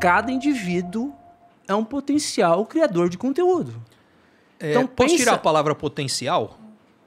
Cada 0.00 0.32
indivíduo 0.32 1.14
é 1.66 1.74
um 1.74 1.84
potencial 1.84 2.66
criador 2.66 3.08
de 3.08 3.16
conteúdo. 3.16 3.74
É, 4.58 4.70
então, 4.70 4.86
posso 4.86 5.10
pensa... 5.10 5.16
tirar 5.16 5.34
a 5.34 5.38
palavra 5.38 5.74
potencial? 5.74 6.58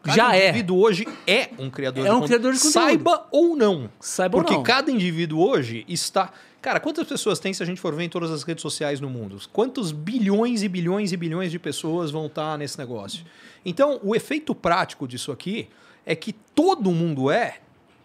Cada 0.04 0.16
Já 0.16 0.36
é. 0.36 0.50
indivíduo 0.50 0.80
hoje 0.80 1.08
é 1.26 1.50
um 1.58 1.70
criador 1.70 2.06
é 2.06 2.10
de 2.10 2.16
um 2.16 2.22
criador 2.22 2.54
de 2.54 2.60
conteúdo. 2.60 2.74
Saiba 2.74 3.28
ou 3.32 3.56
não. 3.56 3.90
Saiba 4.00 4.38
Porque 4.38 4.54
ou 4.54 4.60
não. 4.60 4.64
cada 4.64 4.92
indivíduo 4.92 5.42
hoje 5.42 5.84
está. 5.88 6.32
Cara, 6.62 6.80
quantas 6.80 7.08
pessoas 7.08 7.40
tem 7.40 7.54
se 7.54 7.62
a 7.62 7.66
gente 7.66 7.82
for 7.82 7.94
ver 7.94 8.04
em 8.04 8.10
todas 8.10 8.32
as 8.32 8.44
redes 8.44 8.62
sociais 8.62 9.00
no 9.00 9.10
mundo? 9.10 9.40
Quantos 9.52 9.92
bilhões 9.92 10.64
e 10.64 10.68
bilhões 10.68 11.12
e 11.12 11.18
bilhões 11.18 11.52
de 11.52 11.60
pessoas 11.60 12.12
vão 12.12 12.28
estar 12.28 12.58
nesse 12.58 12.78
negócio? 12.78 13.26
Então, 13.64 14.00
o 14.04 14.16
efeito 14.16 14.54
prático 14.54 15.08
disso 15.08 15.32
aqui 15.32 15.70
é 16.06 16.16
que 16.16 16.34
todo 16.34 16.92
mundo 16.92 17.30
é. 17.30 17.58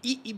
E, 0.02 0.20
e 0.24 0.36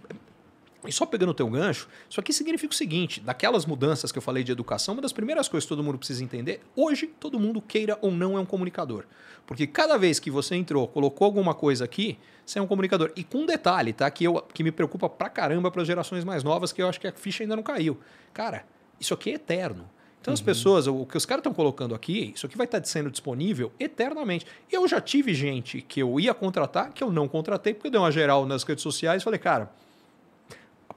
e 0.87 0.93
só 0.93 1.07
pegando 1.07 1.31
o 1.31 1.35
teu 1.35 1.49
gancho, 1.49 1.89
isso 2.11 2.19
aqui 2.19 2.33
significa 2.33 2.73
o 2.73 2.77
seguinte: 2.77 3.21
daquelas 3.21 3.65
mudanças 3.65 4.11
que 4.11 4.19
eu 4.19 4.23
falei 4.23 4.43
de 4.43 4.51
educação, 4.51 4.95
uma 4.95 5.03
das 5.03 5.13
primeiras 5.13 5.49
coisas 5.49 5.65
que 5.65 5.69
todo 5.69 5.83
mundo 5.83 5.99
precisa 5.99 6.25
entender, 6.25 6.61
hoje 6.75 7.07
todo 7.07 7.39
mundo 7.39 7.63
queira 7.63 7.97
ou 8.01 8.11
não 8.11 8.37
é 8.37 8.41
um 8.41 8.45
comunicador. 8.45 9.05
Porque 9.47 9.67
cada 9.67 9.97
vez 9.97 10.19
que 10.19 10.31
você 10.31 10.57
entrou, 10.57 10.87
colocou 10.89 11.25
alguma 11.25 11.55
coisa 11.55 11.85
aqui, 11.85 12.19
você 12.45 12.59
é 12.59 12.63
um 12.63 12.67
comunicador. 12.67 13.13
E 13.15 13.23
com 13.23 13.39
um 13.39 13.47
detalhe, 13.47 13.93
tá? 13.93 14.11
Que, 14.11 14.25
eu, 14.25 14.41
que 14.53 14.63
me 14.63 14.73
preocupa 14.73 15.09
pra 15.09 15.29
caramba 15.29 15.71
para 15.71 15.83
as 15.83 15.87
gerações 15.87 16.25
mais 16.25 16.43
novas, 16.43 16.73
que 16.73 16.83
eu 16.83 16.89
acho 16.89 17.01
que 17.01 17.07
a 17.07 17.13
ficha 17.13 17.45
ainda 17.45 17.57
não 17.57 17.63
caiu. 17.63 17.99
Cara, 18.33 18.65
isso 19.01 19.15
aqui 19.15 19.31
é 19.31 19.35
eterno. 19.35 19.89
Então 20.21 20.31
uhum. 20.31 20.35
as 20.35 20.41
pessoas, 20.41 20.87
o 20.87 21.05
que 21.05 21.17
os 21.17 21.27
caras 21.27 21.41
estão 21.41 21.53
colocando 21.53 21.95
aqui, 21.95 22.33
isso 22.35 22.47
aqui 22.47 22.57
vai 22.57 22.67
estar 22.67 22.81
tá 22.81 22.87
sendo 22.87 23.11
disponível 23.11 23.73
eternamente. 23.79 24.47
Eu 24.71 24.87
já 24.87 25.01
tive 25.01 25.35
gente 25.35 25.83
que 25.83 26.01
eu 26.01 26.19
ia 26.21 26.33
contratar, 26.33 26.93
que 26.93 27.03
eu 27.03 27.11
não 27.11 27.27
contratei, 27.27 27.75
porque 27.75 27.91
deu 27.91 28.01
uma 28.01 28.13
geral 28.13 28.47
nas 28.47 28.63
redes 28.63 28.83
sociais 28.83 29.23
e 29.23 29.25
falei, 29.25 29.39
cara 29.39 29.71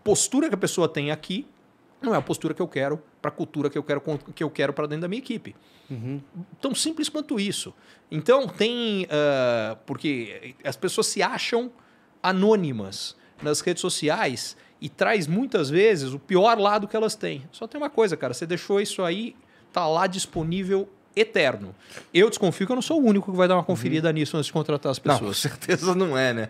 postura 0.05 0.48
que 0.48 0.54
a 0.54 0.58
pessoa 0.58 0.88
tem 0.88 1.09
aqui 1.09 1.48
não 2.00 2.13
é 2.13 2.18
a 2.18 2.22
postura 2.22 2.54
que 2.54 2.62
eu 2.62 2.68
quero 2.68 3.02
para 3.20 3.30
a 3.30 3.32
cultura 3.32 3.72
que 3.72 3.77
eu 3.77 3.82
quero 3.82 4.02
que 4.36 4.44
eu 4.44 4.50
quero 4.52 4.71
para 4.71 4.85
dentro 4.85 5.02
da 5.02 5.07
minha 5.07 5.20
equipe. 5.20 5.55
Uhum. 5.90 6.21
Tão 6.62 6.76
simples 6.76 7.10
quanto 7.10 7.40
isso. 7.40 7.74
Então 8.12 8.48
tem 8.48 9.05
uh, 9.05 9.76
porque 9.88 10.55
as 10.63 10.76
pessoas 10.76 11.07
se 11.07 11.24
acham 11.24 11.71
anônimas 12.21 13.15
nas 13.41 13.62
redes 13.62 13.82
sociais 13.82 14.55
e 14.80 14.88
traz 14.88 15.26
muitas 15.26 15.70
vezes 15.71 16.13
o 16.13 16.20
pior 16.20 16.60
lado 16.60 16.87
que 16.87 16.96
elas 16.96 17.15
têm. 17.15 17.43
Só 17.52 17.65
tem 17.65 17.82
uma 17.82 17.90
coisa, 17.90 18.15
cara, 18.15 18.34
você 18.34 18.46
deixou 18.46 18.80
isso 18.80 19.02
aí 19.02 19.35
tá 19.74 19.87
lá 19.87 20.05
disponível 20.05 20.87
eterno. 21.15 21.74
Eu 22.13 22.30
desconfio 22.30 22.68
que 22.68 22.71
eu 22.71 22.76
não 22.76 22.82
sou 22.84 23.02
o 23.02 23.04
único 23.04 23.32
que 23.32 23.37
vai 23.37 23.48
dar 23.48 23.55
uma 23.55 23.63
conferida 23.63 24.10
uhum. 24.10 24.13
nisso 24.13 24.37
antes 24.37 24.48
de 24.48 24.54
contratar 24.54 24.91
as 24.91 24.99
pessoas. 24.99 25.21
Não, 25.21 25.27
com 25.30 25.34
certeza 25.34 25.96
não 25.96 26.15
é, 26.15 26.34
né? 26.34 26.49